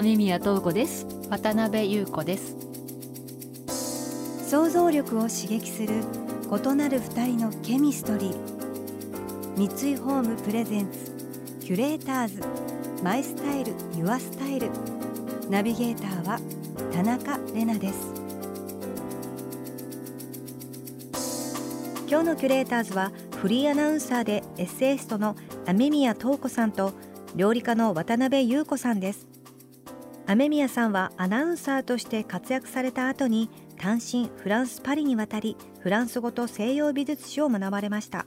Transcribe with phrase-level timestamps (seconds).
[0.00, 1.06] 雨宮東子です。
[1.28, 2.56] 渡辺優子です。
[4.48, 5.88] 想像力を刺激する
[6.50, 9.68] 異なる二人のケミストリー。
[9.68, 11.12] 三井ホームプレゼンツ
[11.60, 12.40] キュレーターズ。
[13.04, 14.70] マイスタイルユアスタイル。
[15.50, 16.40] ナビゲーターは
[16.90, 18.14] 田中れなです。
[22.08, 23.12] 今日のキュレーターズは
[23.42, 26.94] フリーアナウンサーでエッセイストの雨宮東子さんと
[27.36, 29.29] 料理家の渡辺優子さんです。
[30.30, 38.26] 雨宮さんはアナウンサーとして活躍された後に単身フランス・パリに渡りフランス語と西洋美術史を学ばれました。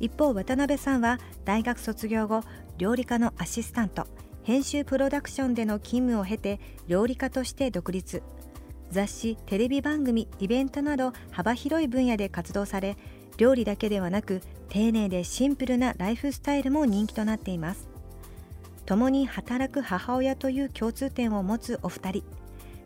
[0.00, 2.40] 一方渡辺さんは大学卒業後
[2.78, 4.06] 料理家のアシスタント。
[4.42, 8.22] 編集プロダクションでの勤務を経て料理家として独立。
[8.90, 12.96] 雑誌テレビ番組イベントなど幅広い分野で活動され
[13.36, 17.91] 料理だけではなく丁寧でシンプルなライフスタイルも人気となっています。
[18.86, 22.24] 共に働く母親という共通点を持つお二人。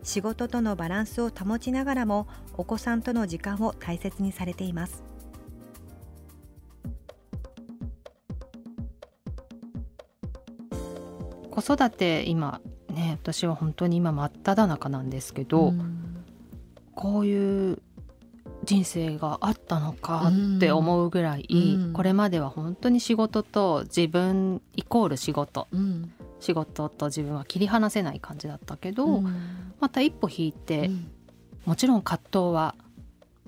[0.03, 5.03] 仕事とのバランスを保ちながらもお子さんとの時間を大切にされています。
[11.51, 16.23] 子育て今ね私は本当に今真っ只中なんですけど、うん、
[16.93, 17.81] こういう
[18.67, 30.91] 人生があったのかって思うぐらい、うん、これまでは本当に仕事と自分イコール仕事、うん、仕事と自分は切り離せない感じだったけど、うん、また一歩引いて、
[31.63, 32.75] もちろん葛藤は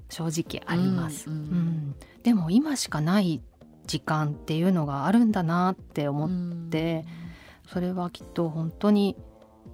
[0.08, 1.30] 正直あります、
[2.23, 3.42] でも今しかない
[3.88, 7.03] 時間っていうのがあるんだなって思って、
[7.68, 9.18] それはきっと本当に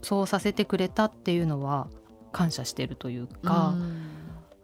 [0.02, 1.88] そうさせてくれたっていうのは
[2.32, 3.76] 感謝してるというか。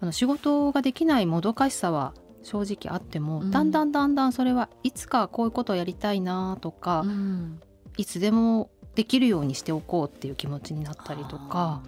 [0.01, 2.13] あの仕事ができないもどかしさは
[2.44, 7.62] 正直あっても、うん、だんだんだんだんそれはいつかこういうことをやりたいなとか、うん、
[7.97, 11.81] いつでもできるようにしておこうっていう気持ちになったりとか。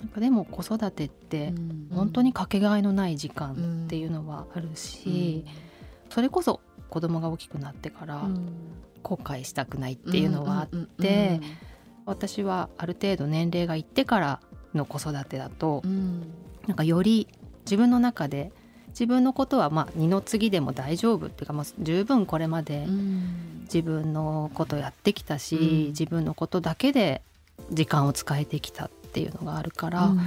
[0.00, 1.54] なんかでも子育てって
[1.94, 5.44] 本当にかけがえのない時間っていうのはあるし、
[6.10, 8.26] それこそ子供が大きくなってから
[9.04, 11.40] 後悔したくないっていうのはあって
[12.04, 14.40] 私はある程度年齢がいってから
[14.74, 15.84] の子育てだと
[16.66, 17.28] なんかより
[17.64, 18.52] 自分の中で
[18.88, 22.86] 自分のことはまあ二の次でも大丈夫っていうか、まあ、十分これまで
[23.64, 27.22] 自分のことやってきたし、うん、自分のことだけで
[27.70, 30.20] 時間を使えてきたっていうのがあるから、うん、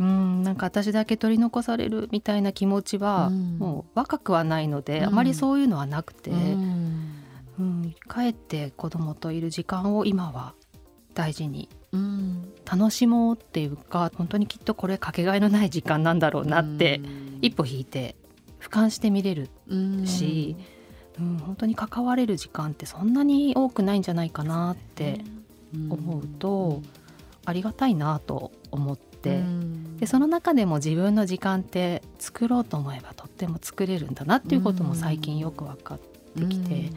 [0.00, 7.20] うんなんか私だけ取り残されるみたいな気持ちは、もう若くはないので、あまりそういうのはなくて、うん。
[7.58, 10.54] うん、かえって子供といる時間を今は
[11.14, 11.68] 大事に。
[12.64, 17.00] 楽しもうっていうか本当にきっとこれかけがえのない時間なんだろうなって
[17.40, 18.16] 一歩引いて
[18.60, 19.48] 俯瞰して見れる
[20.06, 20.56] し、
[21.18, 25.20] うん、本当に関われる時間ってそんなに多くないんじゃないかなって
[25.88, 26.82] 思うと
[27.44, 29.14] ありがたいなと思って。
[30.00, 36.90] でその中でも自分の時間って作ろうと思えばとっても作れるんだなっていうことも最近よく分かってきて、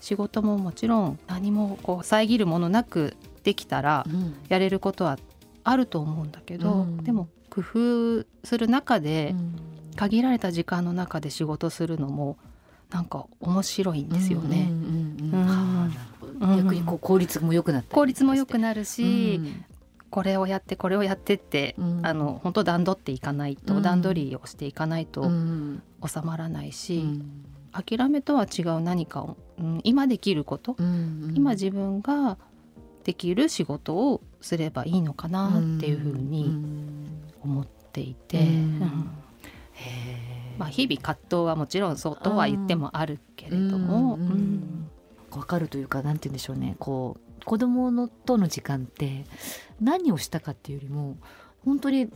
[0.00, 4.04] 仕事ももちろん何もこう遮るものなくできたら
[4.48, 5.18] やれることは
[5.62, 9.34] あると思うんだけど、うん、でも工夫する中で、
[9.96, 12.36] 限られた時間の中で仕事するのも
[12.90, 14.70] なんか面白いんですよね。
[16.40, 19.64] 逆にこう効率も良くなった効率も良くなるし、うん、
[20.10, 25.22] これをやってこれをやってって、うん、あの本当段取っていかないと、うん、段取りをしていかないと
[26.04, 27.04] 収まらないし、
[27.72, 29.36] 諦めとは違う何かを、
[29.82, 30.76] 今できること、
[31.34, 32.36] 今自分が
[33.04, 36.50] できる仕事をすればいいのかなっていうふうに
[37.42, 38.48] 思っていて。
[40.56, 44.88] まあ、日々葛藤はもちろんそうとは言ってもあるけれども、うん
[45.34, 46.76] 分かるというか何て言うんでしょうね。
[46.78, 49.24] こう子供のとの時間って
[49.80, 51.16] 何をしたかっていうよりも
[51.64, 52.08] 本当に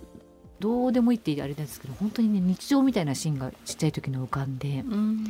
[0.61, 5.25] どうでもいいってあれなんですけど本当にね日常みたいなシーンがちっちゃい時の浮かんで、うん、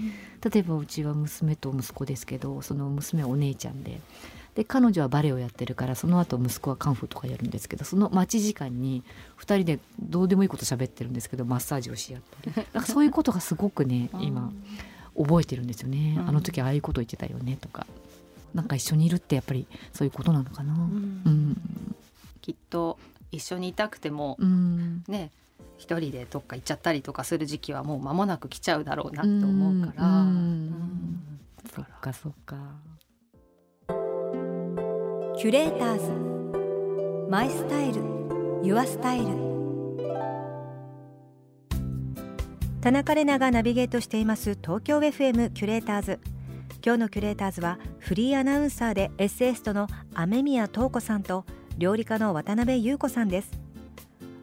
[0.50, 4.00] 例えばうちは娘と息子ですけどその娘はお姉ちゃんで
[4.54, 9.04] で彼女はバレエをやってるからその後息子はカンフーとかやるんですけどその待ち時間に
[9.38, 14.50] 2人でどうでもいいこと喋ってるんですけどマッサージをし合ったり なんかそういうことがすごくね今
[15.16, 17.86] 覚えてるんですよね、あの時ああいうこと言ってたよねとか。
[18.54, 20.74] なんか一緒にいるってやっぱりそういうことなのかな。
[20.74, 21.56] うん、
[22.40, 22.98] きっと
[23.30, 25.02] 一緒にいたくても、うん。
[25.08, 25.30] ね
[25.76, 30.24] 一人でどっか行っちゃったりとかする時期はもう間もなく来ちゃうだろうなと思うから。
[31.74, 32.56] そっかそっか。
[35.36, 37.28] キュレーターズ。
[37.30, 38.02] マイスタイル。
[38.62, 39.48] ユアスタイル。
[42.80, 46.20] 田中れながナビゲートしています東京 FM キュレーターズ。
[46.84, 51.44] 今日のキュレーターズはフリーアナウンサーでエッセイストの雨宮塔子さんと
[51.78, 53.52] 料理家の渡辺優子さんです。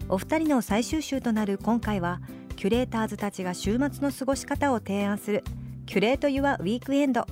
[0.08, 2.22] お二人の最終週となる今回は
[2.56, 5.44] キュレーターズたちが週末の過ごし方を提案する
[5.86, 7.26] キュレート・ユア・ウィークエンド。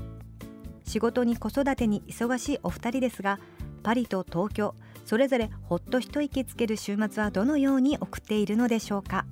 [0.86, 3.40] 仕事に子育てに忙しいお二人ですが
[3.82, 9.26] パリと東京それぞれほっと一息つける週末はどのように送っているのでしょうか？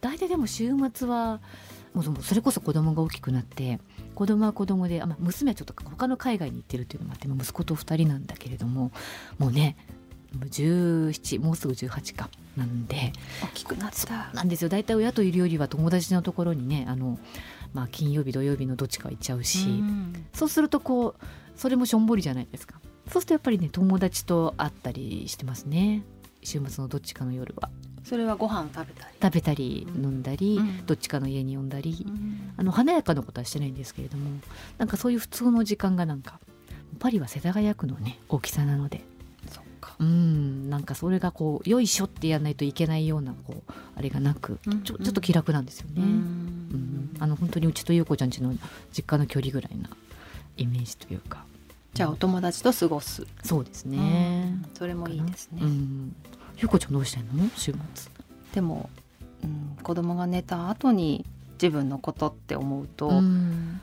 [0.00, 1.40] 大体でも週末は
[1.94, 3.80] もうそれこそ子供が大きくなって
[4.14, 8.92] 子供は子供であ、まあ、娘はちょっと他の海外に行ってるっていうのもあってまあ息子と2人なんだけれども
[9.38, 9.76] もうね
[10.32, 14.30] もう17もうすぐ18かなんで大きくなった。
[14.32, 14.68] なんですよ。
[14.68, 17.18] 大体親といるよりは友達のところにねあの、
[17.72, 20.26] まあ、金曜日土曜日のどっちか行っちゃうし、うん。
[20.32, 21.26] そうするとこう
[21.56, 22.80] それもしょんぼりじゃないですか。
[23.08, 26.04] そうするとやっぱりね友達と会ったりしてますね。
[26.42, 27.70] 週末のどっちかの夜は
[28.04, 29.14] それはご飯食べたり。
[29.22, 34.30] 食べたり飲んだり、うんどっちかの家に呼んだり、うんあの華やかなことはしてないんですけれども
[34.78, 36.40] なんかそういう普通の時間がなんか
[36.98, 39.02] パリは世田谷区のね大きさなので
[39.50, 39.94] そっか。
[39.98, 45.92] うんなんかそれがこうよいしょってやらないといけないようなこうあれがなくうんちょちょっと気楽なんですよね。
[45.96, 48.54] ううんんあの本当にうちと優子ちゃんちの
[48.92, 49.90] 実家の距離ぐらいな
[50.56, 51.44] イメージというか
[51.94, 53.26] じゃあお友達と過ごす。
[53.42, 53.98] そうですね。
[53.98, 55.62] うんそれもいいですね。
[56.60, 57.48] うん、優子ちゃんどうしてんの？
[57.56, 58.12] 週末。
[58.54, 58.90] でも、
[59.42, 61.24] うん、子供が寝た後に
[61.54, 63.80] 自分のことって思うと、うん。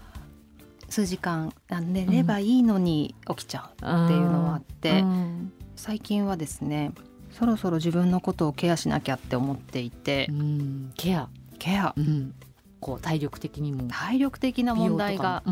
[0.90, 5.52] 数時間あ寝ればいいのに起きちゃうっていうのはあって、うん。
[5.76, 6.92] 最近はですね
[7.32, 10.92] そろそろ自分のことをケアしなきゃって思っていて、うん。
[10.96, 11.28] ケア、
[11.60, 11.94] ケア。
[11.98, 12.34] うん、
[12.80, 15.44] こう体力的にも体力的な問題が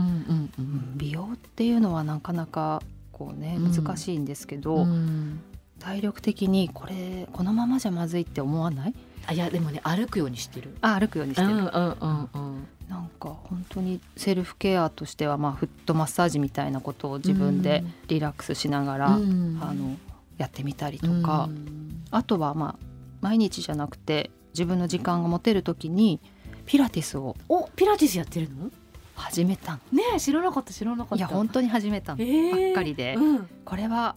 [0.95, 2.81] 美容っていうのはなかなか
[3.11, 3.71] こうねうん。
[3.71, 5.41] 難しいんですけど、うん
[5.79, 8.93] 体力的にこれこのままじゃまずいって思わない？
[9.27, 10.75] あいやでもね歩くようにしてる。
[10.81, 12.67] あ歩くようにしてる、うんうんうんうん。
[12.89, 19.59] なんか本当にセルフケアとしては、まあ、フットマッサージみたいなことを自分でリラックスしながら、うん。
[19.61, 19.97] あの
[20.37, 22.03] やってみたりとか、うん。
[22.11, 22.85] あとはまあ
[23.21, 26.19] 毎日じゃなくて自分の時間が持てる時に
[26.65, 28.71] ピラティスをおピラティスやってるの？
[29.15, 29.77] 始めたの。
[29.91, 31.15] ねえ知らなかった知らなかった。
[31.15, 32.25] いや本当に始めたの、え。
[32.25, 33.49] ーばっかりで、うん。
[33.63, 34.15] これは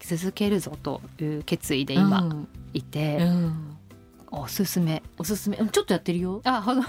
[0.00, 3.70] 続けるぞという決意で今うんいて、うん
[4.36, 6.40] おすすめおすすめうんちょっとやってるよ。
[6.44, 6.82] あほん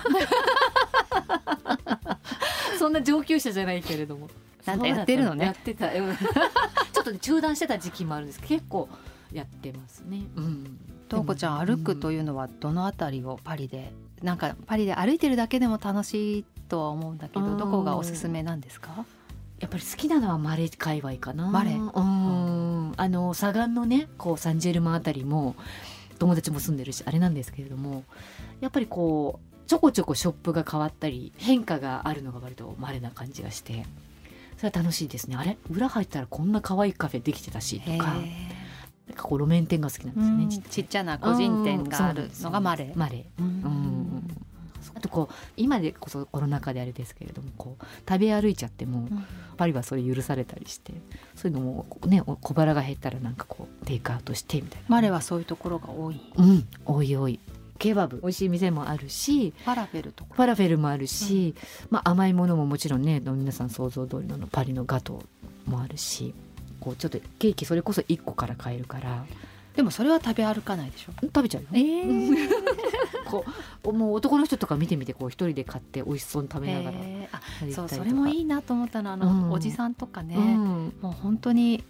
[2.79, 4.27] そんな上級者じゃないけれども。
[4.65, 5.93] なんかやってるのねやってた。
[5.93, 6.15] うん
[6.91, 8.89] ちょっとね中断してた時期もあるんですけど結構
[9.31, 10.23] やってますね。
[10.35, 10.79] うん。
[11.07, 13.93] とうこちゃん歩くというのはどのあたりをパリで
[14.23, 19.05] なんかパリで歩いてるだけでも楽しいとは思うんだけうんどどこがおすすめなんですか？
[19.59, 21.47] やっぱり好きなのはマレ界隈かな。
[21.51, 21.91] マレうん。
[22.97, 25.55] あの左岸のね、こうサンジェルマンあたりも
[26.19, 28.03] 友達も住んでるしあれなんですけれども、
[28.61, 33.85] やっぱりこうちょこちょこショップが変わったり変化があるのが割と稀な感じがして、
[34.57, 35.35] それは楽しいですね。
[35.35, 35.57] あれ？
[35.69, 38.15] 裏入ったらこんな可愛いカフェできてたしとか、
[39.07, 40.43] なんかこう路面店が好きなんですよね。
[40.43, 43.25] うんちっちゃな個人店があるのがマレマレ。
[43.39, 43.45] うん。
[43.45, 44.04] うん
[44.93, 49.07] あとこう今でこそコロナ禍であれですけれどもこう食べ歩いちゃっても
[49.57, 50.93] パリはそれ許されたりして
[51.35, 54.85] そういうのもねお小腹が減ったらなんかこうテイクアウトしてみたいな。
[54.89, 56.21] マレはそういうところが多い。
[56.37, 57.39] うんおいおい。
[57.77, 60.33] ケバブ美味しい店もあるしファラフェルとか。
[60.35, 61.55] ファラフェルもあるし、
[61.89, 66.33] まあ、甘いものももちろんね皆さん想像通りのパリのガトーもあるし
[66.79, 69.25] こうちょっとケーキそれこそ1個から買えるから
[69.75, 71.11] でもそれは食べ歩かないでしょ。
[71.21, 71.69] 食べちゃうよ。
[71.73, 72.47] え
[73.29, 73.43] こ
[73.83, 76.97] うもう男の人とか見てみてこう一人で買って美味しそうに食べながら。
[76.97, 77.89] あ歩いたりとか。
[77.89, 79.51] そうそれもいいなと思ったのあの、うん。
[79.51, 80.93] おじさんとかね、うん。
[81.01, 81.83] もう本当に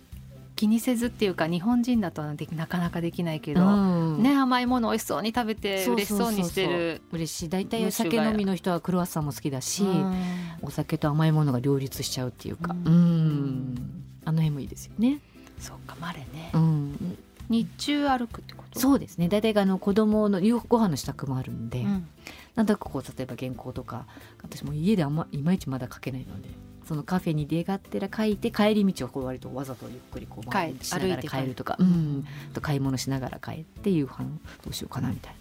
[0.55, 4.23] 気にせずっていうか日本人だとでなかなかできないけど、うん。
[4.23, 7.49] ね甘いもの美味しそうに食べて嬉しそうにしてる嬉しい。
[7.49, 10.15] 大体お酒飲みの人はクロワッサンも好きだし、うん。
[10.63, 12.73] お酒と甘いものが両立しちゃうっていうか。
[12.73, 13.75] ううん。
[13.75, 15.19] んあの辺もいいですよね、
[15.59, 17.17] そうかマレね、うん、
[17.49, 18.79] 日中歩くってこと？
[18.79, 19.27] そうですね。
[19.27, 22.07] 大体あの子供の夕ご飯の支度もあるんで、うん。
[22.55, 24.05] なんとなくこう例えば原稿とか
[24.41, 26.47] 私も家であんまいまいちまだ書けないので
[26.87, 34.23] そのカフェに出がってら書いて帰り道をこう割とわざとゆっくりこう回りしながら帰歩いて帰るとか、うん、あと買い物しながら帰って夕飯
[34.63, 35.35] どうしようかなみたい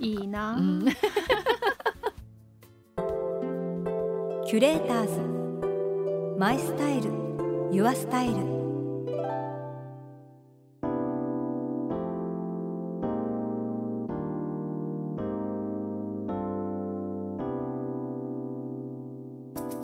[0.00, 0.06] な。
[0.06, 0.84] いいな、うん。
[4.46, 7.10] Curators。My Style。Your
[7.70, 8.61] Style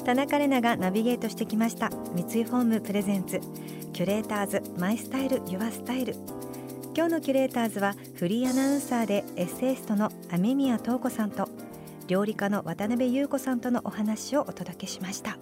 [0.09, 1.91] 田中れながナビゲートしてきました。
[2.15, 6.15] 三井ホーム presents。Curators My Style Your Style。
[6.97, 11.47] 今日のキュレーターズはフリーアナウンサーでエッセイストの雨宮塔子さんと
[12.07, 15.37] 料理家の渡辺優子さんとのお話をお届けしました。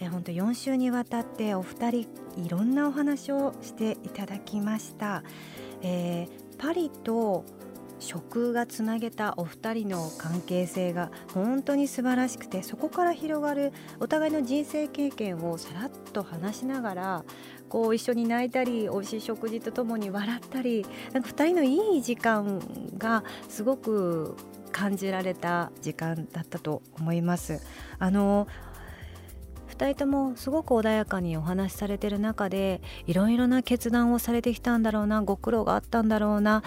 [0.00, 1.98] え本当4週にわたってお二人
[2.36, 5.22] いろんなお話をしていただきました、
[5.82, 7.44] えー、パリと
[8.00, 17.24] 食がつなげたお二人の関係性が本当に素晴らしくてそこから広がるお互いの人生経験をさらっと話しながら
[17.68, 22.60] こう一緒に泣いたり美味しい食事とともに笑ったりなんか2人のいい時間
[22.98, 24.36] がすごく
[24.72, 27.60] 感じられた時間だったと思います。
[27.98, 28.46] あの
[29.80, 36.62] 2人ともすごく穏やかにお話しされてる中でいろいろな決断をされてきたんだろうなご苦労があったんだろうな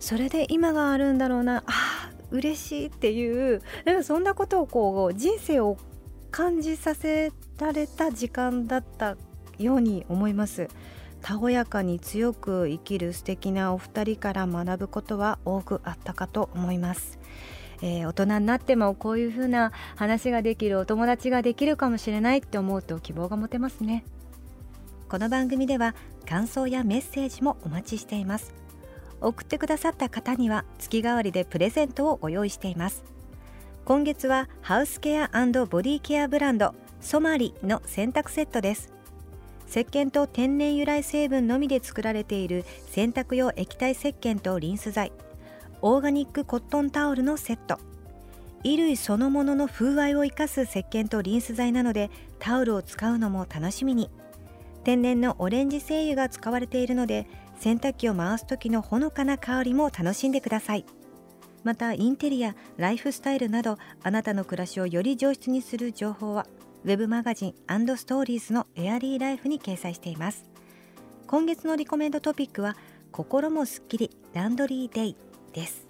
[0.00, 5.78] それで今があるんだろうなあ嬉しいっていうでもそんなことをこう人生を
[6.32, 7.30] 感じさせ
[7.60, 9.16] られた時間だった
[9.60, 10.66] ように思います
[11.22, 17.18] たおやかに強く生きる素敵なお二人から学ぶことは多くあったかと思います。
[17.82, 24.04] えー、大人になってもこういう風な話ができるお友達ができるかもしれないって思うと希望が持てますね。
[25.08, 25.94] この番組では
[26.28, 28.54] 感想やメッセージもお待ちしています。
[29.20, 33.04] 送ってくださった方には月替わりでプレゼントをご用意しています。
[33.84, 38.92] 今月はハウスケアボディケアブランドソマリの洗濯セットです。
[39.68, 45.12] 石鹸と天然由来成分のみで作られている洗濯用液体石鹸とリンス剤。
[45.88, 47.78] オーガニックコットンタオルのセット。
[48.64, 54.10] 衣類そのものの風合いを生かす石鹸とリンス剤なのでタオルを使うのも楽しみに。
[54.82, 57.28] 天然のオレンジ精油が使われているので
[57.60, 60.84] 洗濯機を回す時のほのかな香りも楽しんでください。
[61.62, 66.48] またインテリアライフスタイルなどあなたの暮らしをより上質にする情報は
[66.84, 67.54] web マガジン
[67.96, 70.50] ストーリーズのエアリーライフに掲載しています。
[71.28, 72.76] 今月のリコメンドトピックは
[73.12, 75.16] 心もすっきりランドリーデイ。
[75.56, 75.86] です。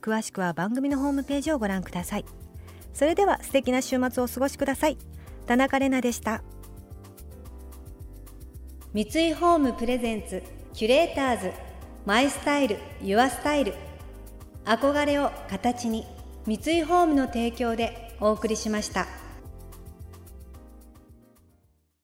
[0.00, 2.24] 詳しくは番組のホームページをご覧ください。
[2.94, 4.96] それでは素敵な週末をお過ごしください。
[5.46, 6.42] 田中れなでした。
[8.92, 11.52] 三井ホームプレゼンツキュレーターズ
[12.06, 13.74] マイスタイルユアスタイル。
[14.64, 16.06] 憧れを形に
[16.46, 19.23] 三井ホームの提供でお送りしました。